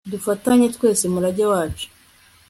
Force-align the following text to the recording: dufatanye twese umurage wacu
dufatanye 0.11 0.67
twese 0.75 1.01
umurage 1.05 1.45
wacu 1.51 1.87